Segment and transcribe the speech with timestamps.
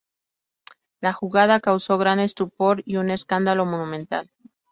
[0.99, 4.31] La jugada causó gran estupor y un escándalo monumental.